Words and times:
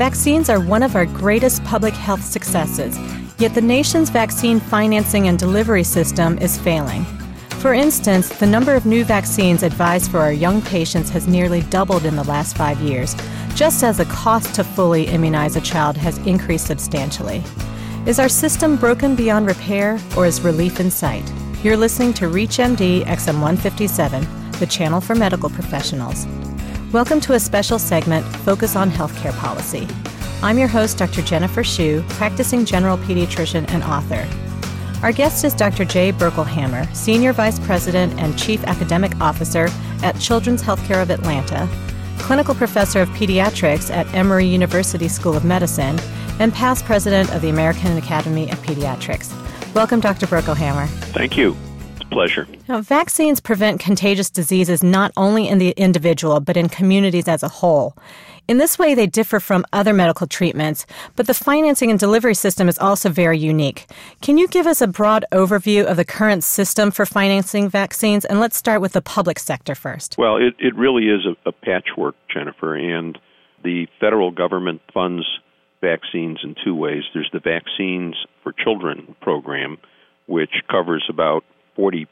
Vaccines 0.00 0.48
are 0.48 0.60
one 0.60 0.82
of 0.82 0.96
our 0.96 1.04
greatest 1.04 1.62
public 1.64 1.92
health 1.92 2.24
successes, 2.24 2.98
yet 3.38 3.52
the 3.52 3.60
nation's 3.60 4.08
vaccine 4.08 4.58
financing 4.58 5.28
and 5.28 5.38
delivery 5.38 5.84
system 5.84 6.38
is 6.38 6.58
failing. 6.58 7.04
For 7.60 7.74
instance, 7.74 8.30
the 8.30 8.46
number 8.46 8.74
of 8.74 8.86
new 8.86 9.04
vaccines 9.04 9.62
advised 9.62 10.10
for 10.10 10.20
our 10.20 10.32
young 10.32 10.62
patients 10.62 11.10
has 11.10 11.28
nearly 11.28 11.60
doubled 11.64 12.06
in 12.06 12.16
the 12.16 12.24
last 12.24 12.56
five 12.56 12.80
years, 12.80 13.14
just 13.54 13.84
as 13.84 13.98
the 13.98 14.06
cost 14.06 14.54
to 14.54 14.64
fully 14.64 15.04
immunize 15.04 15.56
a 15.56 15.60
child 15.60 15.98
has 15.98 16.16
increased 16.26 16.68
substantially. 16.68 17.44
Is 18.06 18.18
our 18.18 18.30
system 18.30 18.76
broken 18.76 19.14
beyond 19.14 19.48
repair, 19.48 20.00
or 20.16 20.24
is 20.24 20.40
relief 20.40 20.80
in 20.80 20.90
sight? 20.90 21.30
You're 21.62 21.76
listening 21.76 22.14
to 22.14 22.24
ReachMD 22.24 23.04
XM 23.04 23.34
157, 23.34 24.26
the 24.52 24.66
channel 24.66 25.02
for 25.02 25.14
medical 25.14 25.50
professionals. 25.50 26.26
Welcome 26.92 27.20
to 27.20 27.34
a 27.34 27.38
special 27.38 27.78
segment, 27.78 28.26
Focus 28.38 28.74
on 28.74 28.90
Healthcare 28.90 29.32
Policy. 29.38 29.86
I'm 30.42 30.58
your 30.58 30.66
host, 30.66 30.98
Dr. 30.98 31.22
Jennifer 31.22 31.62
Shu, 31.62 32.02
practicing 32.08 32.64
general 32.64 32.98
pediatrician 32.98 33.70
and 33.70 33.84
author. 33.84 34.26
Our 35.00 35.12
guest 35.12 35.44
is 35.44 35.54
Dr. 35.54 35.84
Jay 35.84 36.10
Berkelhamer, 36.10 36.92
Senior 36.92 37.32
Vice 37.32 37.60
President 37.60 38.20
and 38.20 38.36
Chief 38.36 38.64
Academic 38.64 39.14
Officer 39.20 39.68
at 40.02 40.18
Children's 40.18 40.64
Healthcare 40.64 41.00
of 41.00 41.10
Atlanta, 41.10 41.68
Clinical 42.18 42.56
Professor 42.56 43.00
of 43.00 43.08
Pediatrics 43.10 43.94
at 43.94 44.12
Emory 44.12 44.46
University 44.46 45.06
School 45.06 45.36
of 45.36 45.44
Medicine, 45.44 45.96
and 46.40 46.52
past 46.52 46.84
President 46.86 47.32
of 47.32 47.40
the 47.40 47.50
American 47.50 47.98
Academy 47.98 48.50
of 48.50 48.58
Pediatrics. 48.64 49.32
Welcome, 49.76 50.00
Dr. 50.00 50.26
Berkelhamer. 50.26 50.88
Thank 51.12 51.36
you 51.36 51.56
pleasure. 52.10 52.46
Now, 52.68 52.80
vaccines 52.80 53.40
prevent 53.40 53.80
contagious 53.80 54.30
diseases 54.30 54.82
not 54.82 55.12
only 55.16 55.48
in 55.48 55.58
the 55.58 55.70
individual, 55.76 56.40
but 56.40 56.56
in 56.56 56.68
communities 56.68 57.28
as 57.28 57.42
a 57.42 57.48
whole. 57.48 57.96
In 58.48 58.58
this 58.58 58.78
way, 58.78 58.94
they 58.94 59.06
differ 59.06 59.38
from 59.38 59.64
other 59.72 59.92
medical 59.92 60.26
treatments, 60.26 60.84
but 61.14 61.28
the 61.28 61.34
financing 61.34 61.88
and 61.88 62.00
delivery 62.00 62.34
system 62.34 62.68
is 62.68 62.78
also 62.78 63.08
very 63.08 63.38
unique. 63.38 63.86
Can 64.22 64.38
you 64.38 64.48
give 64.48 64.66
us 64.66 64.80
a 64.80 64.88
broad 64.88 65.24
overview 65.30 65.84
of 65.84 65.96
the 65.96 66.04
current 66.04 66.42
system 66.42 66.90
for 66.90 67.06
financing 67.06 67.68
vaccines? 67.68 68.24
And 68.24 68.40
let's 68.40 68.56
start 68.56 68.80
with 68.80 68.92
the 68.92 69.02
public 69.02 69.38
sector 69.38 69.76
first. 69.76 70.18
Well, 70.18 70.36
it, 70.36 70.54
it 70.58 70.74
really 70.74 71.04
is 71.04 71.26
a, 71.26 71.48
a 71.48 71.52
patchwork, 71.52 72.16
Jennifer, 72.32 72.74
and 72.74 73.16
the 73.62 73.86
federal 74.00 74.32
government 74.32 74.80
funds 74.92 75.24
vaccines 75.80 76.40
in 76.42 76.56
two 76.64 76.74
ways. 76.74 77.04
There's 77.14 77.30
the 77.32 77.40
Vaccines 77.40 78.16
for 78.42 78.52
Children 78.52 79.14
program, 79.20 79.78
which 80.26 80.50
covers 80.68 81.04
about 81.08 81.44
40% 81.80 82.06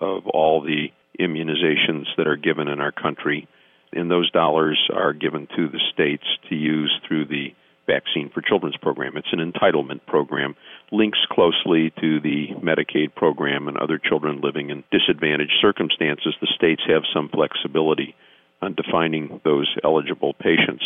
of 0.00 0.26
all 0.26 0.60
the 0.60 0.88
immunizations 1.18 2.04
that 2.18 2.26
are 2.26 2.36
given 2.36 2.68
in 2.68 2.80
our 2.80 2.92
country, 2.92 3.48
and 3.92 4.10
those 4.10 4.30
dollars 4.30 4.78
are 4.92 5.14
given 5.14 5.46
to 5.56 5.68
the 5.68 5.80
states 5.92 6.24
to 6.50 6.54
use 6.54 6.92
through 7.06 7.24
the 7.26 7.54
Vaccine 7.86 8.30
for 8.30 8.40
Children's 8.40 8.76
program. 8.76 9.16
It's 9.16 9.32
an 9.32 9.52
entitlement 9.52 10.06
program, 10.06 10.56
links 10.90 11.18
closely 11.30 11.92
to 12.00 12.20
the 12.20 12.48
Medicaid 12.62 13.14
program 13.14 13.68
and 13.68 13.76
other 13.76 13.98
children 13.98 14.40
living 14.42 14.70
in 14.70 14.84
disadvantaged 14.90 15.54
circumstances. 15.60 16.34
The 16.40 16.52
states 16.54 16.82
have 16.88 17.02
some 17.14 17.28
flexibility 17.28 18.14
on 18.62 18.74
defining 18.74 19.40
those 19.44 19.68
eligible 19.84 20.34
patients. 20.34 20.84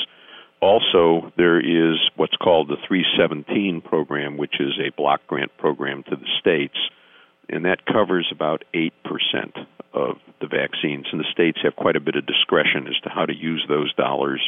Also, 0.61 1.33
there 1.37 1.61
is 1.61 1.99
what's 2.17 2.37
called 2.37 2.69
the 2.69 2.77
317 2.89 3.81
program, 3.81 4.37
which 4.37 4.61
is 4.61 4.73
a 4.79 4.95
block 4.97 5.21
grant 5.29 5.57
program 5.57 6.03
to 6.05 6.17
the 6.17 6.27
states 6.41 6.77
and 7.49 7.65
that 7.65 7.87
covers 7.87 8.29
about 8.33 8.65
8% 8.75 8.91
of 9.93 10.17
the 10.41 10.47
vaccines. 10.47 11.07
And 11.11 11.21
the 11.21 11.33
states 11.33 11.59
have 11.63 11.77
quite 11.77 11.97
a 11.97 12.01
bit 12.01 12.17
of 12.17 12.27
discretion 12.27 12.87
as 12.87 13.01
to 13.03 13.09
how 13.09 13.27
to 13.27 13.35
use 13.35 13.65
those 13.69 13.93
dollars 13.95 14.41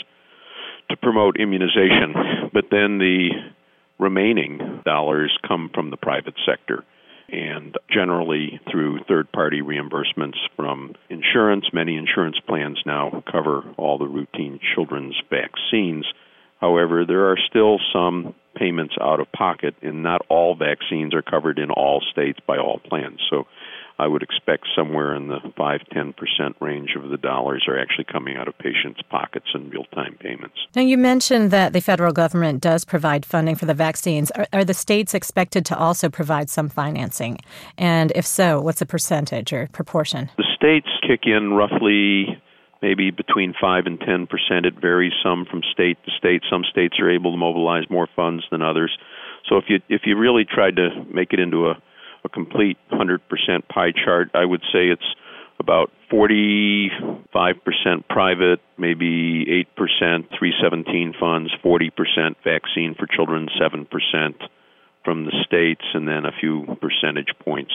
to 0.91 0.97
promote 0.97 1.39
immunization. 1.39 2.15
But 2.53 2.65
then 2.73 2.99
the 2.99 3.29
remaining 4.01 4.83
dollars 4.85 5.31
come 5.47 5.71
from 5.73 5.91
the 5.91 5.97
private 5.97 6.35
sector 6.45 6.85
and 7.33 7.77
generally 7.89 8.61
through 8.71 8.99
third 9.07 9.31
party 9.31 9.61
reimbursements 9.61 10.39
from 10.57 10.95
insurance. 11.09 11.67
Many 11.73 11.97
insurance 11.97 12.39
plans 12.47 12.81
now 12.85 13.23
cover 13.31 13.63
all 13.77 13.99
the 13.99 14.09
routine 14.09 14.59
children's 14.75 15.17
vaccines. 15.31 16.07
However, 16.61 17.05
there 17.07 17.31
are 17.31 17.39
still 17.49 17.79
some 17.93 18.35
payments 18.55 18.95
out 19.01 19.21
of 19.21 19.31
pocket, 19.33 19.75
and 19.83 20.03
not 20.03 20.23
all 20.29 20.55
vaccines 20.55 21.15
are 21.15 21.23
covered 21.23 21.59
in 21.59 21.71
all 21.71 22.03
states 22.11 22.39
by 22.47 22.59
all 22.59 22.79
plans. 22.79 23.21
So 23.31 23.47
I 24.01 24.07
would 24.07 24.23
expect 24.23 24.67
somewhere 24.75 25.15
in 25.15 25.29
the 25.29 25.41
5 25.59 25.81
10% 25.95 26.15
range 26.61 26.97
of 26.97 27.11
the 27.11 27.19
dollars 27.19 27.67
are 27.69 27.79
actually 27.79 28.07
coming 28.11 28.37
out 28.37 28.49
of 28.49 28.57
patients' 28.57 29.03
pockets 29.11 29.45
in 29.55 29.69
real 29.69 29.85
time 29.95 30.17
payments. 30.19 30.57
Now, 30.75 30.81
you 30.81 30.97
mentioned 30.97 31.51
that 31.51 31.75
the 31.75 31.83
federal 31.83 32.15
government 32.15 32.63
does 32.63 32.87
provide 32.87 33.27
funding 33.27 33.57
for 33.57 33.67
the 33.67 33.75
vaccines. 33.75 34.31
Are, 34.31 34.47
are, 34.55 34.65
the 34.65 34.73
states 34.73 35.13
expected 35.13 35.67
to 35.67 35.77
also 35.77 36.09
provide 36.09 36.49
some 36.49 36.71
financing? 36.71 37.41
And 37.77 38.11
if 38.15 38.27
so, 38.27 38.63
what's 38.63 38.79
the 38.79 38.87
percentage 38.87 39.53
or 39.53 39.69
proportion? 39.69 40.31
The 40.39 40.45
states 40.57 40.89
kick 41.07 41.27
in 41.27 41.53
roughly 41.53 42.41
maybe 42.83 43.11
between 43.11 43.55
5 43.61 43.87
and 43.87 44.01
10 44.01 44.27
percent. 44.27 44.67
It 44.67 44.81
varies 44.81 45.13
some 45.23 45.45
from 45.51 45.63
state 45.73 45.99
to 46.05 46.11
state. 46.19 46.43
Some 46.51 46.65
states 46.71 46.99
are 47.01 47.11
able 47.11 47.33
to 47.33 47.39
mobilize 47.39 47.85
more 47.91 48.09
funds 48.17 48.45
than 48.51 48.63
others. 48.63 48.97
So 49.49 49.57
if 49.57 49.65
you 49.69 49.81
if 49.89 50.03
you 50.05 50.17
really 50.19 50.45
tried 50.45 50.77
to 50.77 50.91
make 51.13 51.33
it 51.33 51.41
into 51.41 51.67
a, 51.67 51.81
a 52.25 52.29
complete 52.29 52.79
100 52.89 53.21
percent 53.29 53.69
pie 53.69 53.93
chart, 53.93 54.31
I 54.35 54.45
would 54.45 54.63
say 54.73 54.89
it's 54.89 55.15
about 55.59 55.91
45% 56.11 56.89
private, 58.09 58.61
maybe 58.79 59.45
8% 59.77 59.77
317 59.77 61.15
funds, 61.21 61.53
40% 61.63 61.91
vaccine 62.43 62.95
for 62.99 63.07
children, 63.07 63.47
7% 63.61 63.87
from 65.05 65.27
the 65.27 65.33
states, 65.47 65.85
and 65.93 66.09
then 66.09 66.25
a 66.25 66.33
few 66.41 66.65
percentage 66.81 67.35
points 67.45 67.73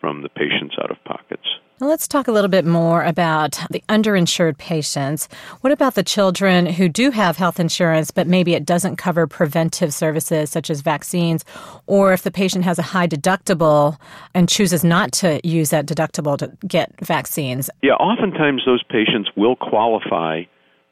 from 0.00 0.22
the 0.22 0.28
patients 0.28 0.76
out 0.82 0.90
of 0.90 1.02
pockets. 1.04 1.46
Now 1.80 1.86
let's 1.86 2.06
talk 2.06 2.28
a 2.28 2.32
little 2.32 2.50
bit 2.50 2.66
more 2.66 3.02
about 3.02 3.58
the 3.70 3.82
underinsured 3.88 4.58
patients. 4.58 5.28
What 5.62 5.72
about 5.72 5.94
the 5.94 6.02
children 6.02 6.66
who 6.66 6.90
do 6.90 7.10
have 7.10 7.38
health 7.38 7.58
insurance, 7.58 8.10
but 8.10 8.26
maybe 8.26 8.54
it 8.54 8.66
doesn't 8.66 8.96
cover 8.96 9.26
preventive 9.26 9.94
services 9.94 10.50
such 10.50 10.68
as 10.68 10.82
vaccines, 10.82 11.42
or 11.86 12.12
if 12.12 12.22
the 12.22 12.30
patient 12.30 12.64
has 12.64 12.78
a 12.78 12.82
high 12.82 13.06
deductible 13.06 13.98
and 14.34 14.46
chooses 14.46 14.84
not 14.84 15.12
to 15.12 15.40
use 15.42 15.70
that 15.70 15.86
deductible 15.86 16.36
to 16.36 16.52
get 16.66 16.92
vaccines? 17.00 17.70
Yeah, 17.82 17.94
oftentimes 17.94 18.62
those 18.66 18.82
patients 18.82 19.30
will 19.34 19.56
qualify 19.56 20.42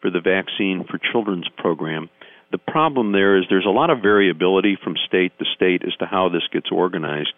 for 0.01 0.11
the 0.11 0.21
Vaccine 0.21 0.87
for 0.89 0.99
Children's 1.13 1.49
program. 1.59 2.09
The 2.51 2.57
problem 2.57 3.13
there 3.13 3.37
is 3.37 3.45
there's 3.51 3.67
a 3.67 3.71
lot 3.71 3.91
of 3.91 4.01
variability 4.01 4.79
from 4.83 4.97
state 5.07 5.39
to 5.39 5.45
state 5.55 5.83
as 5.87 5.95
to 5.97 6.07
how 6.07 6.31
this 6.31 6.49
gets 6.51 6.71
organized. 6.73 7.33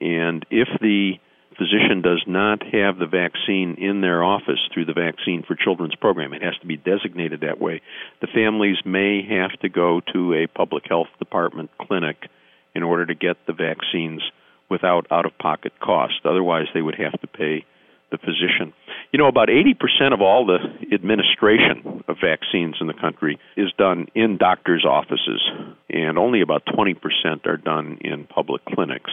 And 0.00 0.44
if 0.50 0.68
the 0.80 1.14
physician 1.58 2.02
does 2.02 2.22
not 2.26 2.62
have 2.62 2.98
the 2.98 3.06
vaccine 3.06 3.76
in 3.78 4.00
their 4.00 4.22
office 4.22 4.60
through 4.72 4.84
the 4.84 4.92
Vaccine 4.92 5.42
for 5.46 5.54
Children's 5.54 5.94
program. 5.94 6.32
It 6.32 6.42
has 6.42 6.56
to 6.60 6.66
be 6.66 6.76
designated 6.76 7.40
that 7.40 7.60
way. 7.60 7.80
The 8.20 8.26
families 8.26 8.76
may 8.84 9.22
have 9.28 9.58
to 9.60 9.68
go 9.68 10.00
to 10.12 10.34
a 10.34 10.46
public 10.46 10.84
health 10.88 11.08
department 11.18 11.70
clinic 11.80 12.28
in 12.74 12.82
order 12.82 13.06
to 13.06 13.14
get 13.14 13.36
the 13.46 13.52
vaccines 13.52 14.22
without 14.68 15.06
out 15.10 15.26
of 15.26 15.36
pocket 15.38 15.72
cost. 15.80 16.20
Otherwise, 16.24 16.66
they 16.74 16.82
would 16.82 16.96
have 16.96 17.18
to 17.20 17.26
pay 17.26 17.64
the 18.10 18.18
physician. 18.18 18.72
You 19.12 19.18
know, 19.18 19.26
about 19.26 19.48
80% 19.48 20.12
of 20.12 20.20
all 20.20 20.46
the 20.46 20.58
administration 20.92 22.04
of 22.06 22.16
vaccines 22.22 22.76
in 22.80 22.86
the 22.86 22.94
country 22.94 23.38
is 23.56 23.72
done 23.78 24.06
in 24.14 24.36
doctors' 24.36 24.84
offices, 24.84 25.42
and 25.88 26.18
only 26.18 26.40
about 26.40 26.66
20% 26.66 27.46
are 27.46 27.56
done 27.56 27.98
in 28.02 28.26
public 28.26 28.64
clinics 28.64 29.10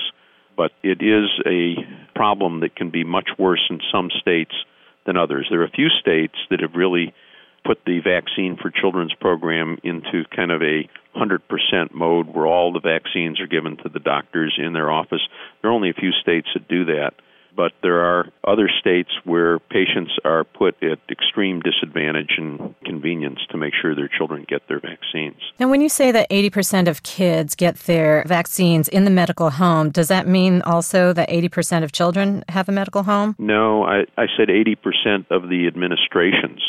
but 0.56 0.72
it 0.84 1.02
is 1.02 1.30
a 1.46 1.76
problem 2.16 2.62
that 2.62 2.76
can 2.76 2.90
be 2.90 3.04
much 3.04 3.30
worse 3.38 3.66
in 3.70 3.80
some 3.92 4.10
states 4.22 4.54
than 5.06 5.18
others. 5.18 5.48
There 5.50 5.62
are 5.62 5.66
a 5.66 5.72
few 5.72 5.90
states 5.90 6.36
that 6.50 6.62
have 6.62 6.76
really 6.76 7.14
put 7.66 7.80
the 7.86 8.00
vaccine 8.00 8.58
for 8.62 8.70
children's 8.70 9.14
program 9.16 9.78
into 9.84 10.24
kind 10.36 10.52
of 10.52 10.62
a 10.62 10.88
100% 11.16 11.40
mode 11.94 12.28
where 12.28 12.46
all 12.46 12.74
the 12.74 12.80
vaccines 12.80 13.40
are 13.40 13.48
given 13.48 13.78
to 13.78 13.90
the 13.90 14.00
doctors 14.00 14.58
in 14.58 14.74
their 14.74 14.92
office. 14.92 15.22
There 15.62 15.72
are 15.72 15.74
only 15.74 15.90
a 15.90 15.94
few 15.94 16.12
states 16.12 16.48
that 16.54 16.68
do 16.68 16.86
that 16.86 17.14
but 17.56 17.72
there 17.82 18.00
are 18.00 18.30
other 18.44 18.70
states 18.80 19.10
where 19.24 19.60
patients 19.60 20.12
are 20.26 20.44
put 20.44 20.82
at 20.82 21.00
extreme 21.10 21.62
disadvantage 21.62 22.32
and 22.38 22.74
convenience 22.84 23.40
to 23.50 23.58
make 23.58 23.74
sure 23.80 23.96
their 23.96 24.10
children 24.10 24.46
get 24.48 24.68
their 24.68 24.80
vaccines. 24.80 25.38
And 25.60 25.70
when 25.70 25.82
you 25.82 25.90
say 25.90 26.12
that 26.12 26.30
80% 26.30 26.88
of 26.88 27.04
kids 27.04 27.56
get 27.56 27.76
their 27.80 28.24
vaccines 28.26 28.88
in 28.88 29.06
the 29.06 29.12
medical 29.12 29.52
home, 29.52 29.90
does 29.90 30.08
that 30.08 30.28
mean 30.28 30.62
also 30.64 31.14
that 31.14 31.30
80% 31.30 31.84
of 31.84 31.92
children 31.92 32.44
have 32.50 32.70
a 32.70 32.72
medical 32.72 33.04
home? 33.04 33.36
No, 33.38 33.84
I, 33.84 34.06
I 34.18 34.28
said 34.38 34.50
80% 34.50 35.30
of 35.30 35.50
the 35.50 35.68
administrations. 35.68 36.62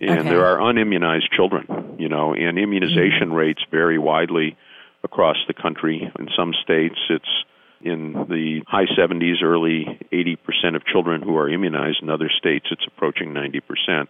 And 0.00 0.20
okay. 0.20 0.28
there 0.30 0.46
are 0.46 0.58
unimmunized 0.58 1.30
children, 1.36 1.96
you 1.98 2.08
know, 2.08 2.32
and 2.32 2.58
immunization 2.58 3.28
mm-hmm. 3.28 3.34
rates 3.34 3.62
vary 3.70 3.98
widely 3.98 4.56
across 5.04 5.36
the 5.46 5.52
country. 5.52 6.10
In 6.18 6.28
some 6.34 6.54
states, 6.62 6.96
it's 7.10 7.28
in 7.82 8.12
the 8.12 8.62
high 8.66 8.86
70s, 8.86 9.42
early 9.42 9.98
80% 10.12 10.76
of 10.76 10.84
children 10.84 11.22
who 11.22 11.36
are 11.36 11.48
immunized. 11.48 12.02
In 12.02 12.10
other 12.10 12.30
states, 12.36 12.66
it's 12.70 12.86
approaching 12.86 13.32
90%. 13.32 14.08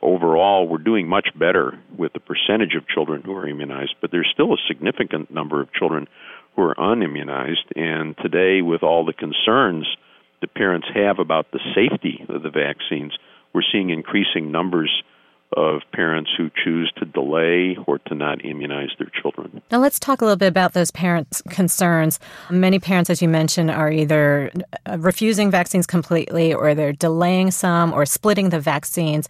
overall 0.00 0.68
we're 0.68 0.78
doing 0.78 1.08
much 1.08 1.28
better 1.36 1.78
with 1.96 2.12
the 2.12 2.20
percentage 2.20 2.74
of 2.76 2.86
children 2.86 3.22
who 3.22 3.34
are 3.34 3.48
immunized, 3.48 3.96
but 4.00 4.10
there's 4.10 4.30
still 4.32 4.52
a 4.52 4.66
significant 4.68 5.30
number 5.30 5.60
of 5.60 5.72
children 5.72 6.06
who 6.54 6.62
are 6.62 6.74
unimmunized. 6.76 7.66
And 7.74 8.16
today, 8.18 8.62
with 8.62 8.82
all 8.82 9.04
the 9.04 9.12
concerns 9.12 9.86
the 10.40 10.46
parents 10.46 10.86
have 10.94 11.18
about 11.18 11.50
the 11.50 11.60
safety 11.74 12.24
of 12.28 12.42
the 12.42 12.50
vaccines, 12.50 13.12
we're 13.52 13.62
seeing 13.72 13.90
increasing 13.90 14.52
numbers 14.52 15.02
of 15.58 15.82
parents 15.92 16.30
who 16.36 16.50
choose 16.64 16.92
to 16.98 17.04
delay 17.04 17.76
or 17.86 17.98
to 17.98 18.14
not 18.14 18.44
immunize 18.44 18.90
their 18.98 19.10
children. 19.20 19.60
Now, 19.72 19.78
let's 19.78 19.98
talk 19.98 20.20
a 20.20 20.24
little 20.24 20.36
bit 20.36 20.48
about 20.48 20.72
those 20.72 20.90
parents' 20.92 21.42
concerns. 21.50 22.20
Many 22.50 22.78
parents, 22.78 23.10
as 23.10 23.20
you 23.20 23.28
mentioned, 23.28 23.70
are 23.70 23.90
either 23.90 24.52
uh, 24.88 24.98
refusing 24.98 25.50
vaccines 25.50 25.86
completely 25.86 26.54
or 26.54 26.74
they're 26.74 26.92
delaying 26.92 27.50
some 27.50 27.92
or 27.92 28.06
splitting 28.06 28.50
the 28.50 28.60
vaccines. 28.60 29.28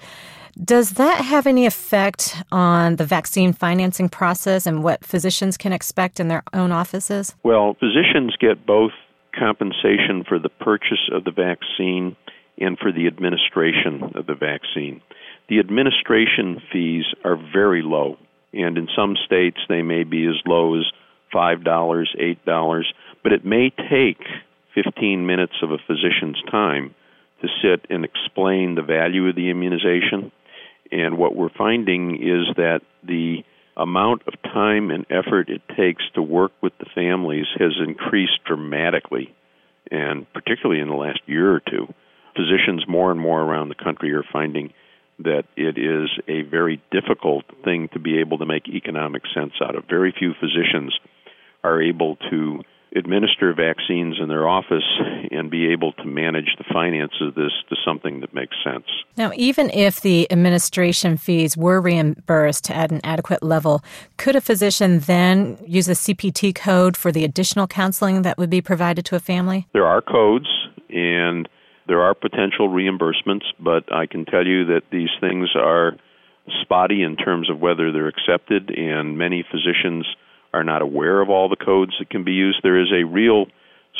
Does 0.63 0.93
that 0.93 1.25
have 1.25 1.47
any 1.47 1.67
effect 1.67 2.37
on 2.51 2.97
the 2.97 3.07
vaccine 3.07 3.53
financing 3.53 4.09
process 4.09 4.67
and 4.67 4.83
what 4.83 5.05
physicians 5.05 5.57
can 5.57 5.73
expect 5.73 6.19
in 6.21 6.29
their 6.29 6.43
own 6.53 6.73
offices? 6.73 7.35
Well, 7.45 7.77
physicians 7.79 8.35
get 8.41 8.67
both 8.67 8.91
compensation 9.39 10.25
for 10.29 10.39
the 10.39 10.49
purchase 10.49 11.09
of 11.13 11.25
the 11.25 11.31
vaccine 11.31 12.17
and 12.61 12.77
for 12.79 12.91
the 12.91 13.07
administration 13.07 14.13
of 14.17 14.27
the 14.27 14.35
vaccine. 14.35 15.01
The 15.49 15.61
administration 15.61 16.61
fees 16.71 17.05
are 17.25 17.37
very 17.37 17.83
low, 17.83 18.19
and 18.53 18.77
in 18.77 18.89
some 18.95 19.17
states 19.25 19.59
they 19.69 19.83
may 19.83 20.05
be 20.05 20.27
as 20.27 20.37
low 20.47 20.79
as 20.79 20.85
$5, 21.35 21.65
$8, 21.65 22.83
but 23.23 23.33
it 23.33 23.45
may 23.45 23.71
take 23.71 24.21
15 24.75 25.27
minutes 25.27 25.55
of 25.63 25.71
a 25.71 25.79
physician's 25.87 26.41
time 26.51 26.95
to 27.41 27.49
sit 27.63 27.87
and 27.89 28.05
explain 28.05 28.75
the 28.75 28.83
value 28.83 29.27
of 29.29 29.37
the 29.37 29.51
immunization. 29.51 30.33
And 30.93 31.17
what 31.17 31.35
we're 31.35 31.49
finding 31.57 32.17
is 32.17 32.55
that 32.57 32.81
the 33.03 33.45
amount 33.77 34.23
of 34.27 34.35
time 34.43 34.91
and 34.91 35.07
effort 35.09 35.49
it 35.49 35.63
takes 35.77 36.03
to 36.15 36.23
work 36.23 36.53
with 36.61 36.73
the 36.79 36.87
families 36.95 37.47
has 37.59 37.73
increased 37.79 38.41
dramatically, 38.45 39.35
and 39.91 40.31
particularly 40.33 40.81
in 40.81 40.89
the 40.89 40.95
last 40.95 41.21
year 41.27 41.55
or 41.55 41.61
two. 41.61 41.87
Physicians 42.37 42.85
more 42.87 43.11
and 43.11 43.21
more 43.21 43.41
around 43.41 43.69
the 43.69 43.75
country 43.75 44.13
are 44.13 44.25
finding 44.33 44.73
that 45.21 45.45
it 45.57 45.79
is 45.79 46.11
a 46.29 46.43
very 46.43 46.83
difficult 46.91 47.45
thing 47.65 47.89
to 47.93 47.99
be 47.99 48.19
able 48.19 48.39
to 48.39 48.47
make 48.47 48.69
economic 48.69 49.23
sense 49.35 49.53
out 49.63 49.75
of. 49.75 49.85
Very 49.89 50.15
few 50.17 50.33
physicians 50.41 50.97
are 51.65 51.83
able 51.83 52.17
to 52.31 52.63
administer 52.97 53.53
vaccines 53.53 54.17
in 54.21 54.29
their 54.29 54.49
office 54.49 54.85
and 55.31 55.51
be 55.51 55.71
able 55.73 55.93
to 55.93 56.05
manage 56.05 56.57
the 56.57 56.65
finances 56.73 57.21
of 57.21 57.35
this 57.35 57.53
to 57.69 57.77
something 57.85 58.21
that 58.21 58.33
makes 58.33 58.57
sense. 58.65 58.87
Now, 59.17 59.31
even 59.37 59.71
if 59.71 60.01
the 60.01 60.31
administration 60.33 61.17
fees 61.17 61.57
were 61.57 61.81
reimbursed 61.81 62.71
at 62.71 62.91
an 62.91 63.01
adequate 63.05 63.43
level, 63.43 63.83
could 64.17 64.37
a 64.37 64.41
physician 64.41 65.01
then 65.01 65.59
use 65.67 65.89
a 65.89 65.93
CPT 65.93 66.55
code 66.55 66.97
for 66.97 67.13
the 67.13 67.25
additional 67.25 67.67
counseling 67.67 68.23
that 68.23 68.39
would 68.39 68.51
be 68.51 68.63
provided 68.63 69.05
to 69.07 69.17
a 69.17 69.21
family? 69.21 69.67
There 69.73 69.87
are 69.87 70.01
codes, 70.01 70.49
and 70.89 71.49
there 71.89 72.03
are 72.03 72.15
potential 72.15 72.69
reimbursements, 72.69 73.45
but 73.59 73.93
I 73.93 74.07
can 74.07 74.25
tell 74.25 74.47
you 74.47 74.67
that 74.67 74.83
these 74.93 75.11
things 75.21 75.49
are 75.57 75.97
spotty 76.63 77.03
in 77.03 77.17
terms 77.17 77.51
of 77.51 77.59
whether 77.59 77.91
they're 77.91 78.09
accepted, 78.09 78.71
and 78.71 79.19
many 79.19 79.45
physicians 79.51 80.07
are 80.55 80.65
not 80.65 80.83
aware 80.83 81.21
of 81.21 81.31
all 81.31 81.49
the 81.49 81.57
codes 81.57 81.93
that 81.99 82.11
can 82.11 82.25
be 82.25 82.33
used. 82.33 82.61
There 82.63 82.81
is 82.81 82.93
a 82.93 83.05
real 83.05 83.47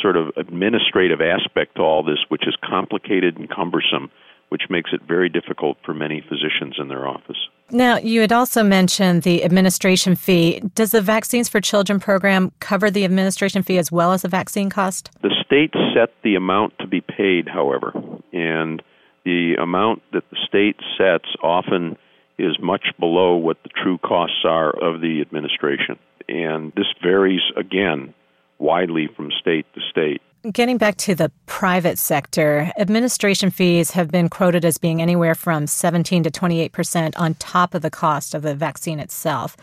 sort 0.01 0.15
of 0.15 0.29
administrative 0.37 1.19
aspect 1.19 1.75
to 1.75 1.81
all 1.81 2.03
this, 2.03 2.19
which 2.29 2.47
is 2.47 2.55
complicated 2.63 3.37
and 3.37 3.49
cumbersome 3.49 4.09
which 4.49 4.63
makes 4.69 4.91
it 4.93 5.01
very 5.03 5.29
difficult 5.29 5.77
for 5.85 5.93
many 5.93 6.21
physicians 6.27 6.75
in 6.77 6.87
their 6.87 7.07
office. 7.07 7.37
Now, 7.71 7.97
you 7.97 8.21
had 8.21 8.31
also 8.31 8.63
mentioned 8.63 9.21
the 9.21 9.43
administration 9.43 10.15
fee. 10.15 10.59
Does 10.73 10.91
the 10.91 11.01
Vaccines 11.01 11.47
for 11.47 11.61
Children 11.61 11.99
program 11.99 12.51
cover 12.59 12.89
the 12.89 13.05
administration 13.05 13.61
fee 13.61 13.77
as 13.77 13.91
well 13.91 14.11
as 14.11 14.23
the 14.23 14.27
vaccine 14.27 14.69
cost? 14.71 15.11
The 15.21 15.29
state 15.49 15.73
set 15.95 16.09
the 16.23 16.35
amount 16.35 16.77
to 16.79 16.85
be 16.85 17.01
paid, 17.01 17.49
however, 17.49 17.91
and 18.31 18.83
the 19.25 19.55
amount 19.59 20.03
that 20.13 20.23
the 20.29 20.37
state 20.47 20.75
sets 20.95 21.27
often 21.41 21.97
is 22.37 22.57
much 22.61 22.85
below 22.99 23.35
what 23.35 23.57
the 23.63 23.69
true 23.69 23.97
costs 23.97 24.45
are 24.45 24.69
of 24.69 25.01
the 25.01 25.21
administration. 25.21 25.97
And 26.27 26.71
this 26.75 26.85
varies 27.01 27.41
again 27.57 28.13
widely 28.59 29.09
from 29.15 29.31
state 29.31 29.65
to 29.73 29.81
state. 29.89 30.21
Getting 30.53 30.77
back 30.77 30.97
to 30.97 31.15
the 31.15 31.31
private 31.47 31.97
sector, 31.97 32.71
administration 32.77 33.49
fees 33.49 33.91
have 33.91 34.09
been 34.11 34.29
quoted 34.29 34.63
as 34.63 34.77
being 34.77 35.01
anywhere 35.01 35.35
from 35.35 35.65
17 35.65 36.23
to 36.23 36.31
28 36.31 36.71
percent 36.71 37.17
on 37.17 37.33
top 37.35 37.73
of 37.73 37.81
the 37.81 37.89
cost 37.89 38.35
of 38.35 38.43
the 38.43 38.55
vaccine 38.55 38.99
itself. 38.99 39.57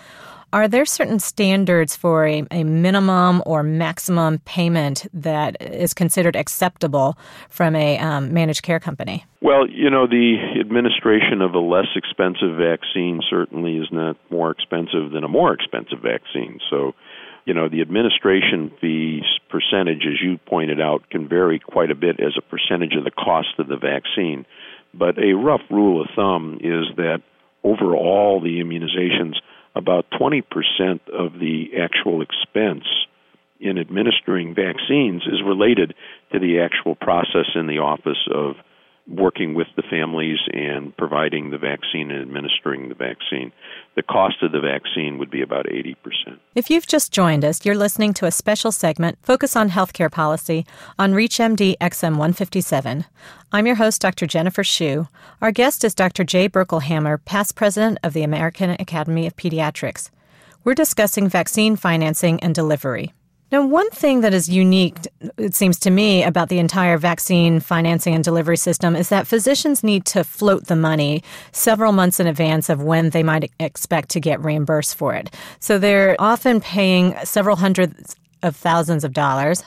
Are 0.53 0.69
there 0.69 0.87
certain 0.87 1.19
standards 1.19 1.97
for 1.97 2.27
a, 2.27 2.45
a, 2.51 2.65
minimum 2.65 3.43
or 3.45 3.63
maximum 3.63 4.39
payment 4.41 5.07
that 5.13 5.61
is 5.61 5.93
considered 5.93 6.37
acceptable 6.37 7.19
from 7.51 7.75
a 7.75 7.99
um, 7.99 8.33
managed 8.33 8.63
care 8.63 8.81
company? 8.81 9.25
Well, 9.43 9.69
you 9.69 9.91
know, 9.91 10.07
the 10.07 10.37
administration 10.61 11.43
of 11.43 11.55
a 11.55 11.59
less 11.59 11.89
expensive 11.97 12.57
vaccine 12.57 13.21
certainly 13.29 13.77
is 13.77 13.89
not 13.91 14.17
more 14.31 14.51
expensive 14.51 15.11
than 15.13 15.25
a 15.25 15.29
more 15.29 15.53
expensive 15.53 15.99
vaccine. 16.01 16.61
So 16.71 16.95
you 17.47 17.55
know, 17.55 17.69
the 17.69 17.81
administration 17.81 18.73
fees 18.81 19.23
percentage, 19.49 20.03
as 20.05 20.21
you 20.21 20.37
pointed 20.47 20.81
out, 20.81 21.09
can 21.11 21.29
vary 21.29 21.61
quite 21.61 21.93
a 21.93 21.95
bit 21.95 22.19
as 22.19 22.35
a 22.37 22.43
percentage 22.43 22.95
of 22.99 23.05
the 23.05 23.13
cost 23.13 23.55
of 23.59 23.69
the 23.69 23.77
vaccine. 23.77 24.45
But 24.93 25.17
a 25.19 25.33
rough 25.35 25.63
rule 25.71 26.03
of 26.03 26.09
thumb 26.17 26.59
is 26.61 26.87
that 26.97 27.23
overall 27.63 28.41
the 28.41 28.61
immunizations, 28.61 29.37
about 29.77 30.07
20% 30.19 30.43
of 31.13 31.39
the 31.39 31.69
actual 31.79 32.23
expense 32.23 32.85
in 33.61 33.79
administering 33.79 34.55
vaccines 34.55 35.23
is 35.27 35.43
related 35.45 35.95
to 36.33 36.39
the 36.39 36.61
actual 36.61 36.95
process 36.95 37.47
in 37.55 37.67
the 37.67 37.79
office 37.79 38.27
of 38.35 38.57
working 39.09 39.55
with 39.55 39.69
the 39.77 39.83
families 39.89 40.39
and 40.53 40.97
providing 40.97 41.51
the 41.51 41.59
vaccine 41.59 42.11
and 42.11 42.21
administering 42.21 42.89
the 42.89 42.95
vaccine. 42.95 43.53
The 43.95 44.03
cost 44.03 44.43
of 44.43 44.53
the 44.53 44.61
vaccine 44.61 45.19
would 45.19 45.31
be 45.31 45.43
about 45.43 45.67
80%. 45.67 45.95
If 46.55 46.71
you've 46.71 46.87
just 46.87 47.13
joined 47.13 47.45
us, 47.45 47.65
you're 47.65 47.77
listening 47.77 48.15
to 48.15 48.27
a 48.27 48.33
special 48.33 48.73
segment, 48.73 49.19
Focus 49.23 49.55
on 49.55 49.71
Healthcare 49.71 50.11
Policy, 50.11 50.67
on 50.99 51.13
ReachMD 51.13 51.77
XM 51.81 52.13
157. 52.13 53.05
I'm 53.53 53.67
your 53.67 53.77
host, 53.77 54.03
Dr. 54.03 54.27
Jennifer 54.27 54.65
Shu. 54.65 55.07
Our 55.41 55.53
guest 55.53 55.85
is 55.85 55.95
Dr. 55.95 56.25
Jay 56.25 56.49
Berkelhamer, 56.49 57.25
past 57.25 57.55
president 57.55 57.99
of 58.03 58.13
the 58.13 58.25
American 58.25 58.71
Academy 58.71 59.27
of 59.27 59.37
Pediatrics. 59.37 60.11
We're 60.65 60.75
discussing 60.75 61.29
vaccine 61.29 61.77
financing 61.77 62.41
and 62.41 62.53
delivery. 62.53 63.13
Now, 63.53 63.65
one 63.65 63.89
thing 63.91 64.23
that 64.23 64.35
is 64.35 64.49
unique, 64.49 64.99
it 65.39 65.55
seems 65.55 65.79
to 65.81 65.91
me, 65.91 66.25
about 66.25 66.49
the 66.49 66.59
entire 66.59 66.99
vaccine 66.99 67.61
financing 67.61 68.13
and 68.13 68.25
delivery 68.25 68.57
system 68.57 68.97
is 68.97 69.09
that 69.11 69.29
physicians 69.29 69.85
need 69.85 70.05
to 70.07 70.25
float 70.25 70.67
the 70.67 70.75
money 70.75 71.23
several 71.53 71.93
months 71.93 72.19
in 72.19 72.27
advance 72.27 72.69
of 72.69 72.83
when 72.83 73.11
they 73.11 73.23
might 73.23 73.53
expect 73.61 74.09
to 74.11 74.21
get 74.21 74.43
reimbursed 74.43 74.97
for 74.97 75.15
it. 75.15 75.33
So 75.61 75.79
they're 75.79 76.17
often 76.19 76.61
paying 76.61 77.15
several 77.23 77.55
hundreds 77.55 78.17
of 78.43 78.57
thousands 78.57 79.05
of 79.05 79.13
dollars 79.13 79.63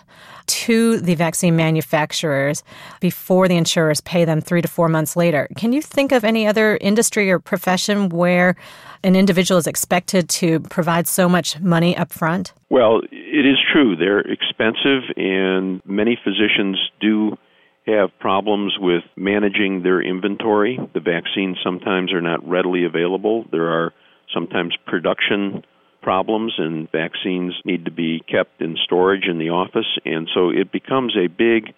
to 0.47 0.99
the 0.99 1.15
vaccine 1.15 1.55
manufacturers 1.55 2.63
before 2.99 3.47
the 3.47 3.55
insurers 3.55 4.01
pay 4.01 4.25
them 4.25 4.41
three 4.41 4.61
to 4.61 4.67
four 4.67 4.89
months 4.89 5.15
later. 5.15 5.47
Can 5.55 5.73
you 5.73 5.81
think 5.81 6.11
of 6.11 6.23
any 6.23 6.47
other 6.47 6.77
industry 6.81 7.29
or 7.29 7.39
profession 7.39 8.09
where 8.09 8.55
an 9.03 9.15
individual 9.15 9.59
is 9.59 9.67
expected 9.67 10.27
to 10.27 10.59
provide 10.61 11.07
so 11.07 11.29
much 11.29 11.59
money 11.59 11.95
up 11.95 12.11
front? 12.11 12.53
Well, 12.69 13.01
it 13.11 13.45
is 13.45 13.58
true. 13.71 13.95
They're 13.95 14.19
expensive, 14.19 15.03
and 15.15 15.81
many 15.85 16.17
physicians 16.23 16.79
do 16.99 17.37
have 17.85 18.09
problems 18.19 18.73
with 18.79 19.03
managing 19.15 19.83
their 19.83 20.01
inventory. 20.01 20.79
The 20.93 20.99
vaccines 20.99 21.57
sometimes 21.63 22.13
are 22.13 22.21
not 22.21 22.47
readily 22.47 22.85
available. 22.85 23.45
There 23.51 23.69
are 23.69 23.93
sometimes 24.33 24.75
production 24.85 25.63
problems, 26.01 26.53
and 26.57 26.91
vaccines 26.91 27.53
need 27.65 27.85
to 27.85 27.91
be 27.91 28.21
kept 28.29 28.61
in 28.61 28.77
storage 28.83 29.25
in 29.29 29.37
the 29.39 29.49
office, 29.49 29.97
and 30.05 30.29
so 30.33 30.49
it 30.49 30.71
becomes 30.71 31.15
a 31.17 31.27
big 31.27 31.73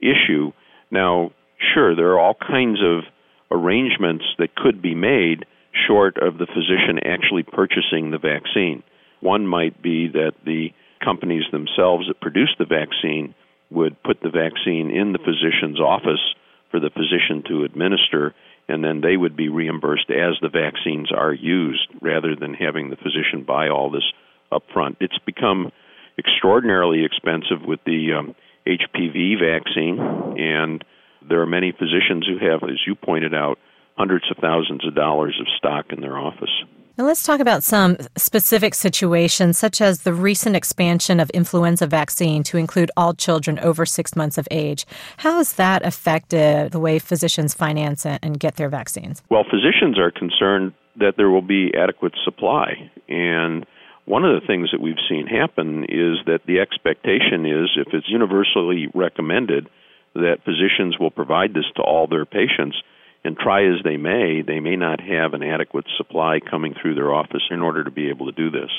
issue. 0.00 0.52
Now, 0.90 1.32
sure, 1.74 1.94
there 1.94 2.12
are 2.12 2.20
all 2.20 2.34
kinds 2.34 2.78
of 2.82 3.04
arrangements 3.50 4.24
that 4.38 4.54
could 4.54 4.80
be 4.80 4.94
made 4.94 5.44
short 5.86 6.16
of 6.16 6.38
the 6.38 6.46
physician 6.46 6.98
actually 7.04 7.42
purchasing 7.42 8.10
the 8.10 8.18
vaccine. 8.18 8.82
One 9.20 9.46
might 9.46 9.82
be 9.82 10.08
that 10.08 10.32
the 10.44 10.70
companies 11.00 11.44
themselves 11.52 12.06
that 12.08 12.20
produce 12.20 12.54
the 12.58 12.64
vaccine 12.64 13.34
would 13.70 14.00
put 14.02 14.20
the 14.20 14.30
vaccine 14.30 14.90
in 14.90 15.12
the 15.12 15.18
physician's 15.18 15.80
office 15.80 16.34
for 16.70 16.80
the 16.80 16.90
physician 16.90 17.42
to 17.48 17.64
administer 17.64 18.34
and 18.68 18.82
then 18.82 19.00
they 19.00 19.16
would 19.16 19.36
be 19.36 19.48
reimbursed 19.48 20.10
as 20.10 20.34
the 20.40 20.48
vaccines 20.48 21.12
are 21.12 21.32
used 21.32 21.88
rather 22.00 22.34
than 22.34 22.54
having 22.54 22.90
the 22.90 22.96
physician 22.96 23.44
buy 23.46 23.68
all 23.68 23.90
this 23.90 24.12
up 24.50 24.64
front. 24.72 24.96
It's 25.00 25.18
become 25.24 25.72
extraordinarily 26.18 27.04
expensive 27.04 27.62
with 27.64 27.80
the 27.84 28.12
um, 28.18 28.34
HPV 28.66 29.38
vaccine, 29.38 29.98
and 30.38 30.84
there 31.28 31.40
are 31.40 31.46
many 31.46 31.72
physicians 31.72 32.26
who 32.26 32.38
have, 32.38 32.62
as 32.64 32.80
you 32.86 32.94
pointed 32.94 33.34
out, 33.34 33.58
hundreds 33.96 34.24
of 34.30 34.38
thousands 34.38 34.86
of 34.86 34.94
dollars 34.94 35.36
of 35.40 35.46
stock 35.56 35.86
in 35.90 36.00
their 36.00 36.18
office. 36.18 36.50
Now, 36.98 37.04
let's 37.04 37.22
talk 37.22 37.40
about 37.40 37.62
some 37.62 37.98
specific 38.16 38.74
situations, 38.74 39.58
such 39.58 39.82
as 39.82 40.00
the 40.00 40.14
recent 40.14 40.56
expansion 40.56 41.20
of 41.20 41.28
influenza 41.30 41.86
vaccine 41.86 42.42
to 42.44 42.56
include 42.56 42.90
all 42.96 43.12
children 43.12 43.58
over 43.58 43.84
six 43.84 44.16
months 44.16 44.38
of 44.38 44.48
age. 44.50 44.86
How 45.18 45.36
has 45.36 45.52
that 45.54 45.84
affected 45.84 46.72
the 46.72 46.80
way 46.80 46.98
physicians 46.98 47.52
finance 47.52 48.06
and 48.06 48.40
get 48.40 48.56
their 48.56 48.70
vaccines? 48.70 49.22
Well, 49.28 49.44
physicians 49.44 49.98
are 49.98 50.10
concerned 50.10 50.72
that 50.98 51.18
there 51.18 51.28
will 51.28 51.42
be 51.42 51.70
adequate 51.78 52.14
supply. 52.24 52.90
And 53.10 53.66
one 54.06 54.24
of 54.24 54.40
the 54.40 54.46
things 54.46 54.70
that 54.72 54.80
we've 54.80 54.94
seen 55.06 55.26
happen 55.26 55.84
is 55.84 56.24
that 56.24 56.46
the 56.46 56.60
expectation 56.60 57.44
is 57.44 57.76
if 57.76 57.92
it's 57.92 58.08
universally 58.08 58.88
recommended 58.94 59.68
that 60.14 60.38
physicians 60.46 60.98
will 60.98 61.10
provide 61.10 61.52
this 61.52 61.66
to 61.76 61.82
all 61.82 62.06
their 62.06 62.24
patients, 62.24 62.78
and 63.26 63.36
try 63.36 63.66
as 63.66 63.82
they 63.84 63.96
may, 63.96 64.42
they 64.42 64.60
may 64.60 64.76
not 64.76 65.00
have 65.00 65.34
an 65.34 65.42
adequate 65.42 65.86
supply 65.96 66.38
coming 66.40 66.74
through 66.80 66.94
their 66.94 67.12
office 67.12 67.42
in 67.50 67.60
order 67.60 67.84
to 67.84 67.90
be 67.90 68.08
able 68.08 68.26
to 68.26 68.32
do 68.32 68.50
this. 68.50 68.70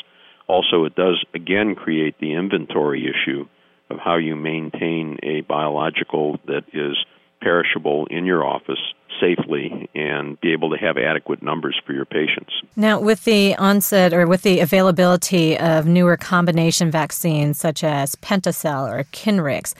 Also, 0.47 0.85
it 0.85 0.95
does 0.95 1.23
again 1.35 1.75
create 1.75 2.15
the 2.19 2.33
inventory 2.33 3.05
issue 3.05 3.45
of 3.89 3.99
how 3.99 4.15
you 4.15 4.35
maintain 4.35 5.17
a 5.23 5.41
biological 5.41 6.39
that 6.47 6.63
is 6.73 6.97
perishable 7.41 8.07
in 8.09 8.25
your 8.25 8.45
office 8.45 8.79
safely 9.21 9.89
and 9.95 10.39
be 10.41 10.51
able 10.51 10.69
to 10.69 10.77
have 10.77 10.97
adequate 10.97 11.41
numbers 11.41 11.79
for 11.85 11.93
your 11.93 12.05
patients. 12.05 12.51
Now, 12.75 12.99
with 12.99 13.23
the 13.25 13.55
onset 13.55 14.13
or 14.13 14.27
with 14.27 14.41
the 14.43 14.59
availability 14.59 15.57
of 15.57 15.85
newer 15.85 16.17
combination 16.17 16.91
vaccines 16.91 17.59
such 17.59 17.83
as 17.83 18.15
Pentacel 18.15 18.87
or 18.87 19.03
Kinrix, 19.05 19.73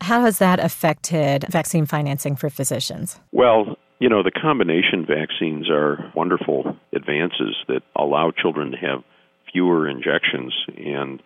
how 0.00 0.22
has 0.22 0.38
that 0.38 0.58
affected 0.58 1.46
vaccine 1.48 1.86
financing 1.86 2.36
for 2.36 2.50
physicians? 2.50 3.20
Well, 3.30 3.76
you 4.02 4.08
know, 4.08 4.24
the 4.24 4.32
combination 4.32 5.06
vaccines 5.06 5.70
are 5.70 6.10
wonderful 6.12 6.76
advances 6.92 7.54
that 7.68 7.82
allow 7.94 8.32
children 8.32 8.72
to 8.72 8.76
have 8.76 9.04
fewer 9.52 9.88
injections. 9.88 10.52
And 10.76 11.22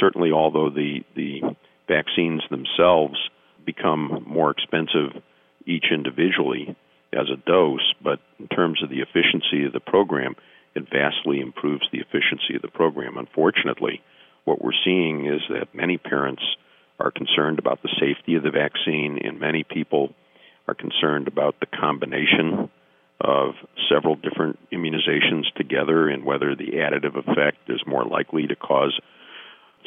certainly, 0.00 0.32
although 0.32 0.70
the, 0.70 1.04
the 1.14 1.42
vaccines 1.86 2.40
themselves 2.48 3.18
become 3.66 4.24
more 4.26 4.50
expensive 4.50 5.22
each 5.66 5.84
individually 5.92 6.74
as 7.12 7.28
a 7.30 7.36
dose, 7.36 7.92
but 8.02 8.20
in 8.40 8.48
terms 8.48 8.82
of 8.82 8.88
the 8.88 9.00
efficiency 9.00 9.66
of 9.66 9.74
the 9.74 9.80
program, 9.80 10.34
it 10.74 10.88
vastly 10.90 11.40
improves 11.40 11.86
the 11.92 11.98
efficiency 12.00 12.56
of 12.56 12.62
the 12.62 12.68
program. 12.68 13.18
Unfortunately, 13.18 14.00
what 14.46 14.64
we're 14.64 14.72
seeing 14.82 15.26
is 15.26 15.42
that 15.50 15.74
many 15.74 15.98
parents 15.98 16.42
are 16.98 17.10
concerned 17.10 17.58
about 17.58 17.82
the 17.82 17.94
safety 18.00 18.36
of 18.36 18.42
the 18.42 18.50
vaccine, 18.50 19.18
and 19.22 19.38
many 19.38 19.62
people 19.62 20.14
are 20.66 20.74
concerned 20.74 21.28
about 21.28 21.60
the 21.60 21.66
combination 21.66 22.70
of 23.20 23.54
several 23.88 24.16
different 24.16 24.58
immunizations 24.72 25.44
together 25.56 26.08
and 26.08 26.24
whether 26.24 26.54
the 26.54 26.72
additive 26.76 27.16
effect 27.16 27.58
is 27.68 27.80
more 27.86 28.04
likely 28.04 28.46
to 28.46 28.56
cause 28.56 28.98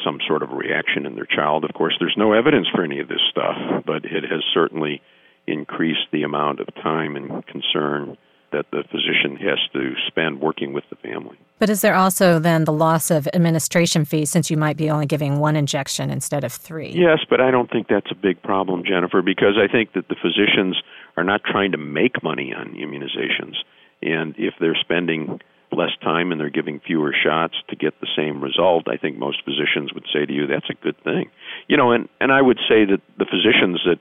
some 0.03 0.19
sort 0.27 0.43
of 0.43 0.51
reaction 0.51 1.05
in 1.05 1.15
their 1.15 1.25
child. 1.25 1.63
Of 1.63 1.73
course, 1.73 1.95
there's 1.99 2.15
no 2.17 2.33
evidence 2.33 2.67
for 2.73 2.83
any 2.83 2.99
of 2.99 3.07
this 3.07 3.21
stuff, 3.29 3.83
but 3.85 4.05
it 4.05 4.23
has 4.23 4.43
certainly 4.53 5.01
increased 5.45 6.07
the 6.11 6.23
amount 6.23 6.59
of 6.59 6.67
time 6.75 7.15
and 7.15 7.45
concern 7.47 8.17
that 8.51 8.65
the 8.71 8.83
physician 8.89 9.35
has 9.37 9.59
to 9.73 9.93
spend 10.07 10.41
working 10.41 10.73
with 10.73 10.83
the 10.89 10.95
family. 10.97 11.37
But 11.59 11.69
is 11.69 11.81
there 11.81 11.95
also 11.95 12.39
then 12.39 12.65
the 12.65 12.73
loss 12.73 13.11
of 13.11 13.27
administration 13.33 14.05
fees 14.05 14.29
since 14.29 14.49
you 14.49 14.57
might 14.57 14.77
be 14.77 14.89
only 14.89 15.05
giving 15.05 15.39
one 15.39 15.55
injection 15.55 16.09
instead 16.09 16.43
of 16.43 16.53
three? 16.53 16.89
Yes, 16.89 17.19
but 17.29 17.41
I 17.41 17.51
don't 17.51 17.69
think 17.69 17.87
that's 17.87 18.11
a 18.11 18.15
big 18.15 18.41
problem, 18.43 18.83
Jennifer, 18.85 19.21
because 19.21 19.57
I 19.57 19.71
think 19.71 19.93
that 19.93 20.07
the 20.07 20.15
physicians 20.15 20.81
are 21.17 21.23
not 21.23 21.43
trying 21.43 21.71
to 21.71 21.77
make 21.77 22.23
money 22.23 22.53
on 22.53 22.73
immunizations. 22.73 23.55
And 24.01 24.35
if 24.37 24.53
they're 24.59 24.77
spending 24.79 25.39
less 25.71 25.91
time 26.01 26.31
and 26.31 26.39
they're 26.39 26.49
giving 26.49 26.79
fewer 26.79 27.13
shots 27.13 27.55
to 27.69 27.75
get 27.75 27.99
the 27.99 28.07
same 28.15 28.41
result, 28.41 28.87
I 28.87 28.97
think 28.97 29.17
most 29.17 29.43
physicians 29.43 29.93
would 29.93 30.05
say 30.13 30.25
to 30.25 30.33
you 30.33 30.47
that's 30.47 30.69
a 30.69 30.83
good 30.83 30.97
thing. 31.03 31.29
You 31.67 31.77
know, 31.77 31.91
and 31.91 32.07
and 32.21 32.31
I 32.31 32.41
would 32.41 32.59
say 32.69 32.85
that 32.85 33.01
the 33.17 33.25
physicians 33.25 33.81
that 33.85 33.99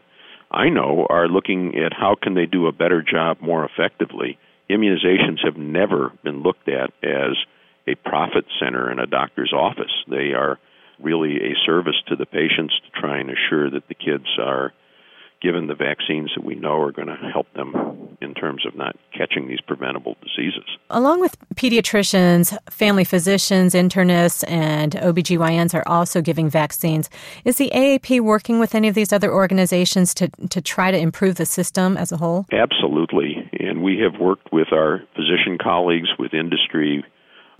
I 0.56 0.70
know 0.70 1.06
are 1.10 1.28
looking 1.28 1.76
at 1.76 1.92
how 1.92 2.16
can 2.20 2.32
they 2.32 2.46
do 2.46 2.66
a 2.66 2.72
better 2.72 3.02
job 3.02 3.42
more 3.42 3.66
effectively. 3.66 4.38
Immunizations 4.70 5.44
have 5.44 5.58
never 5.58 6.12
been 6.24 6.42
looked 6.42 6.68
at 6.68 6.94
as 7.02 7.36
a 7.86 7.94
profit 7.96 8.46
center 8.58 8.90
in 8.90 8.98
a 8.98 9.06
doctor's 9.06 9.52
office. 9.52 9.92
They 10.08 10.32
are 10.32 10.58
really 10.98 11.36
a 11.36 11.54
service 11.66 12.02
to 12.08 12.16
the 12.16 12.24
patients 12.24 12.72
to 12.86 13.00
try 13.00 13.18
and 13.18 13.28
assure 13.28 13.70
that 13.70 13.86
the 13.88 13.94
kids 13.94 14.26
are 14.40 14.72
given 15.42 15.66
the 15.66 15.74
vaccines 15.74 16.30
that 16.34 16.44
we 16.44 16.54
know 16.54 16.80
are 16.80 16.92
going 16.92 17.08
to 17.08 17.30
help 17.32 17.46
them 17.54 18.16
in 18.20 18.34
terms 18.34 18.64
of 18.66 18.74
not 18.74 18.96
catching 19.16 19.48
these 19.48 19.60
preventable 19.60 20.16
diseases. 20.22 20.64
Along 20.90 21.20
with 21.20 21.36
pediatricians, 21.54 22.56
family 22.70 23.04
physicians, 23.04 23.74
internists, 23.74 24.48
and 24.50 24.92
OBGYNs 24.92 25.74
are 25.74 25.86
also 25.86 26.22
giving 26.22 26.48
vaccines. 26.48 27.10
Is 27.44 27.56
the 27.56 27.70
AAP 27.74 28.20
working 28.20 28.58
with 28.58 28.74
any 28.74 28.88
of 28.88 28.94
these 28.94 29.12
other 29.12 29.32
organizations 29.32 30.14
to, 30.14 30.28
to 30.48 30.60
try 30.60 30.90
to 30.90 30.98
improve 30.98 31.36
the 31.36 31.46
system 31.46 31.96
as 31.96 32.12
a 32.12 32.16
whole? 32.16 32.46
Absolutely. 32.52 33.48
And 33.60 33.82
we 33.82 33.98
have 33.98 34.20
worked 34.20 34.52
with 34.52 34.72
our 34.72 35.02
physician 35.14 35.58
colleagues, 35.62 36.08
with 36.18 36.32
industry, 36.32 37.04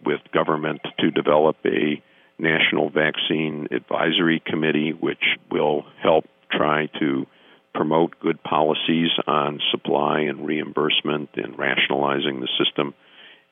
with 0.05 0.21
government 0.33 0.81
to 1.01 1.11
develop 1.11 1.57
a 1.67 2.03
national 2.39 2.91
vaccine 2.91 3.67
advisory 3.71 4.43
committee, 4.45 4.93
which 4.93 5.23
will 5.51 5.85
help 6.03 6.25
try 6.51 6.87
to 6.99 7.27
promote 7.77 8.19
good 8.19 8.43
policies 8.43 9.11
on 9.27 9.61
supply 9.71 10.21
and 10.21 10.47
reimbursement 10.47 11.31
and 11.37 11.59
rationalizing 11.59 12.41
the 12.41 12.49
system. 12.59 12.95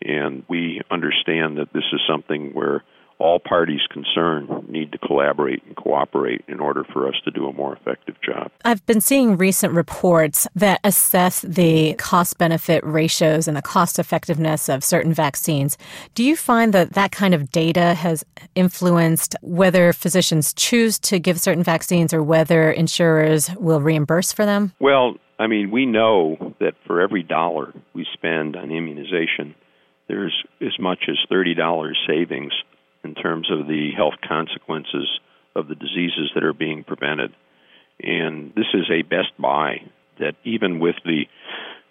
And 0.02 0.44
we 0.48 0.80
understand 0.90 1.58
that 1.58 1.72
this 1.72 1.84
is 1.92 2.00
something 2.08 2.52
where 2.54 2.82
all 3.18 3.38
parties 3.38 3.80
concerned 3.90 4.68
need 4.68 4.92
to 4.92 4.98
collaborate 4.98 5.62
and 5.66 5.76
cooperate 5.76 6.44
in 6.48 6.60
order 6.60 6.84
for 6.92 7.08
us 7.08 7.14
to 7.24 7.30
do 7.30 7.46
a 7.46 7.52
more 7.52 7.76
effective 7.76 8.16
job. 8.20 8.50
I've 8.64 8.84
been 8.86 9.00
seeing 9.00 9.36
recent 9.36 9.74
reports 9.74 10.48
that 10.54 10.80
assess 10.84 11.42
the 11.42 11.94
cost 11.94 12.38
benefit 12.38 12.84
ratios 12.84 13.46
and 13.46 13.56
the 13.56 13.62
cost 13.62 13.98
effectiveness 13.98 14.68
of 14.68 14.82
certain 14.82 15.14
vaccines. 15.14 15.78
Do 16.14 16.24
you 16.24 16.36
find 16.36 16.74
that 16.74 16.94
that 16.94 17.12
kind 17.12 17.34
of 17.34 17.50
data 17.50 17.94
has 17.94 18.24
influenced 18.54 19.36
whether 19.42 19.92
physicians 19.92 20.52
choose 20.52 20.98
to 21.00 21.18
give 21.18 21.40
certain 21.40 21.62
vaccines 21.62 22.12
or 22.12 22.22
whether 22.22 22.70
insurers 22.70 23.50
will 23.56 23.80
reimburse 23.80 24.32
for 24.32 24.44
them? 24.44 24.72
Well, 24.80 25.14
I 25.38 25.46
mean, 25.46 25.70
we 25.70 25.86
know 25.86 26.54
that 26.60 26.74
for 26.86 27.00
every 27.00 27.22
dollar 27.22 27.72
we 27.92 28.06
spend 28.12 28.56
on 28.56 28.70
immunization, 28.70 29.54
there's 30.08 30.34
as 30.60 30.78
much 30.78 31.04
as 31.08 31.16
$30 31.30 31.92
savings 32.06 32.52
in 33.04 33.14
terms 33.14 33.50
of 33.50 33.66
the 33.66 33.90
health 33.96 34.14
consequences 34.26 35.08
of 35.54 35.68
the 35.68 35.74
diseases 35.74 36.30
that 36.34 36.44
are 36.44 36.52
being 36.52 36.84
prevented. 36.84 37.32
And 38.02 38.52
this 38.54 38.66
is 38.74 38.90
a 38.90 39.02
best 39.02 39.30
buy 39.38 39.82
that 40.18 40.34
even 40.44 40.80
with 40.80 40.96
the 41.04 41.24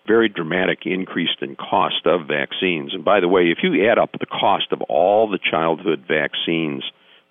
very 0.05 0.27
dramatic 0.27 0.79
increase 0.85 1.29
in 1.41 1.55
cost 1.55 2.05
of 2.05 2.27
vaccines, 2.27 2.93
and 2.93 3.05
by 3.05 3.21
the 3.21 3.27
way, 3.27 3.43
if 3.43 3.59
you 3.63 3.89
add 3.89 3.97
up 3.97 4.11
the 4.11 4.25
cost 4.25 4.71
of 4.71 4.81
all 4.83 5.29
the 5.29 5.39
childhood 5.39 6.03
vaccines 6.07 6.83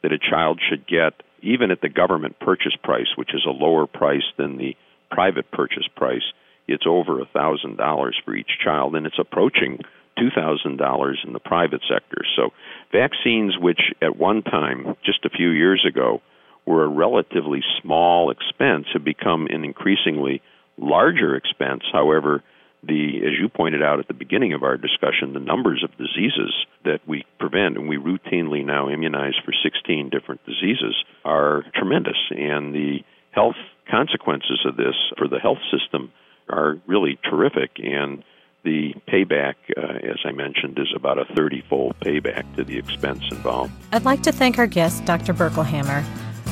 that 0.02 0.12
a 0.12 0.18
child 0.18 0.60
should 0.68 0.86
get, 0.86 1.22
even 1.42 1.70
at 1.70 1.82
the 1.82 1.88
government 1.88 2.38
purchase 2.40 2.76
price, 2.82 3.08
which 3.16 3.34
is 3.34 3.44
a 3.46 3.50
lower 3.50 3.86
price 3.86 4.24
than 4.38 4.56
the 4.56 4.74
private 5.10 5.50
purchase 5.50 5.86
price, 5.96 6.22
it's 6.66 6.84
over 6.86 7.20
a 7.20 7.26
thousand 7.26 7.76
dollars 7.76 8.18
for 8.24 8.34
each 8.34 8.58
child, 8.64 8.94
and 8.94 9.06
it's 9.06 9.18
approaching 9.18 9.80
$2,000 10.18 11.14
in 11.26 11.32
the 11.32 11.40
private 11.40 11.82
sector. 11.88 12.22
So, 12.36 12.50
vaccines, 12.90 13.56
which 13.58 13.80
at 14.00 14.16
one 14.16 14.42
time, 14.42 14.96
just 15.04 15.24
a 15.24 15.30
few 15.30 15.50
years 15.50 15.84
ago, 15.88 16.20
were 16.66 16.84
a 16.84 16.88
relatively 16.88 17.62
small 17.80 18.30
expense, 18.30 18.86
have 18.92 19.04
become 19.04 19.46
an 19.46 19.64
increasingly 19.64 20.42
larger 20.78 21.34
expense. 21.36 21.82
However, 21.92 22.42
the 22.82 23.20
as 23.24 23.38
you 23.40 23.48
pointed 23.48 23.82
out 23.82 24.00
at 24.00 24.08
the 24.08 24.14
beginning 24.14 24.52
of 24.54 24.62
our 24.62 24.76
discussion, 24.76 25.32
the 25.32 25.40
numbers 25.40 25.84
of 25.84 25.96
diseases 25.96 26.52
that 26.84 27.00
we 27.06 27.24
prevent 27.38 27.76
and 27.76 27.88
we 27.88 27.96
routinely 27.96 28.64
now 28.64 28.88
immunize 28.88 29.34
for 29.44 29.52
16 29.52 30.10
different 30.10 30.44
diseases 30.46 30.96
are 31.24 31.64
tremendous, 31.74 32.18
and 32.30 32.74
the 32.74 33.00
health 33.30 33.56
consequences 33.90 34.64
of 34.66 34.76
this 34.76 34.94
for 35.16 35.28
the 35.28 35.38
health 35.38 35.62
system 35.70 36.12
are 36.48 36.76
really 36.86 37.18
terrific. 37.24 37.70
And 37.78 38.24
the 38.64 38.94
payback, 39.08 39.54
uh, 39.76 39.98
as 40.06 40.18
I 40.24 40.32
mentioned, 40.32 40.78
is 40.78 40.92
about 40.94 41.18
a 41.18 41.24
30 41.34 41.62
fold 41.68 41.96
payback 42.00 42.44
to 42.56 42.64
the 42.64 42.78
expense 42.78 43.22
involved. 43.30 43.72
I'd 43.92 44.04
like 44.04 44.22
to 44.22 44.32
thank 44.32 44.58
our 44.58 44.66
guest, 44.66 45.04
Dr. 45.04 45.34
Berkelhamer. 45.34 46.04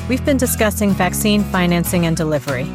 We've 0.09 0.23
been 0.25 0.37
discussing 0.37 0.91
vaccine 0.91 1.43
financing 1.43 2.05
and 2.05 2.17
delivery. 2.17 2.69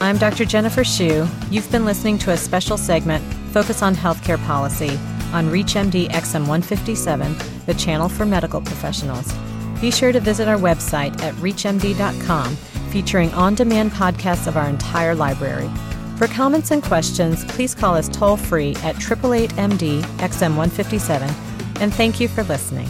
I'm 0.00 0.18
Dr. 0.18 0.44
Jennifer 0.44 0.84
Shu. 0.84 1.26
You've 1.50 1.70
been 1.70 1.84
listening 1.84 2.18
to 2.18 2.32
a 2.32 2.36
special 2.36 2.76
segment, 2.76 3.24
Focus 3.52 3.80
on 3.80 3.94
Healthcare 3.94 4.44
Policy, 4.44 4.98
on 5.32 5.46
ReachMD 5.46 6.08
XM 6.10 6.46
157, 6.46 7.36
the 7.66 7.74
channel 7.74 8.08
for 8.08 8.26
medical 8.26 8.60
professionals. 8.60 9.32
Be 9.80 9.90
sure 9.90 10.12
to 10.12 10.20
visit 10.20 10.46
our 10.46 10.58
website 10.58 11.20
at 11.22 11.34
reachmd.com, 11.34 12.56
featuring 12.90 13.32
on 13.32 13.54
demand 13.54 13.92
podcasts 13.92 14.46
of 14.46 14.56
our 14.56 14.68
entire 14.68 15.14
library. 15.14 15.70
For 16.16 16.28
comments 16.28 16.70
and 16.70 16.82
questions, 16.82 17.44
please 17.46 17.74
call 17.74 17.94
us 17.94 18.08
toll 18.08 18.36
free 18.36 18.76
at 18.76 18.96
888 18.96 19.50
MD 19.50 20.02
XM157. 20.18 21.80
And 21.80 21.92
thank 21.92 22.20
you 22.20 22.28
for 22.28 22.44
listening. 22.44 22.88